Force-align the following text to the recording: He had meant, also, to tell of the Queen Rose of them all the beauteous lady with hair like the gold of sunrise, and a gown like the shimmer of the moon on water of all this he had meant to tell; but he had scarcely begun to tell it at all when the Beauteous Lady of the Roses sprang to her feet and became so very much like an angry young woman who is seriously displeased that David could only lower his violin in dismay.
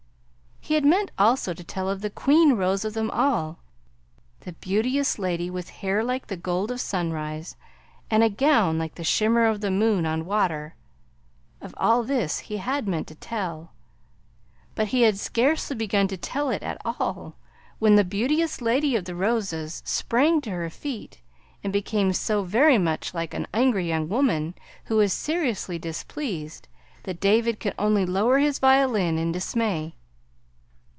He 0.63 0.75
had 0.75 0.85
meant, 0.85 1.09
also, 1.17 1.53
to 1.55 1.63
tell 1.65 1.89
of 1.89 1.99
the 2.01 2.09
Queen 2.11 2.53
Rose 2.53 2.85
of 2.85 2.93
them 2.93 3.09
all 3.11 3.57
the 4.41 4.53
beauteous 4.53 5.17
lady 5.19 5.49
with 5.49 5.69
hair 5.71 6.01
like 6.03 6.27
the 6.27 6.37
gold 6.37 6.69
of 6.71 6.79
sunrise, 6.79 7.55
and 8.11 8.23
a 8.23 8.29
gown 8.29 8.77
like 8.77 8.93
the 8.95 9.03
shimmer 9.03 9.47
of 9.47 9.59
the 9.61 9.71
moon 9.71 10.05
on 10.05 10.23
water 10.23 10.75
of 11.61 11.73
all 11.77 12.03
this 12.03 12.37
he 12.41 12.55
had 12.57 12.87
meant 12.87 13.07
to 13.07 13.15
tell; 13.15 13.71
but 14.75 14.89
he 14.89 15.01
had 15.01 15.17
scarcely 15.17 15.75
begun 15.75 16.07
to 16.07 16.15
tell 16.15 16.49
it 16.51 16.61
at 16.63 16.79
all 16.85 17.35
when 17.79 17.95
the 17.95 18.05
Beauteous 18.05 18.61
Lady 18.61 18.95
of 18.95 19.03
the 19.05 19.15
Roses 19.15 19.81
sprang 19.83 20.39
to 20.41 20.51
her 20.51 20.69
feet 20.69 21.19
and 21.65 21.73
became 21.73 22.13
so 22.13 22.43
very 22.43 22.77
much 22.77 23.13
like 23.15 23.33
an 23.33 23.47
angry 23.53 23.87
young 23.89 24.07
woman 24.07 24.53
who 24.85 24.97
is 25.01 25.11
seriously 25.11 25.79
displeased 25.79 26.67
that 27.03 27.19
David 27.19 27.59
could 27.59 27.73
only 27.79 28.05
lower 28.05 28.37
his 28.37 28.59
violin 28.59 29.17
in 29.17 29.31
dismay. 29.33 29.95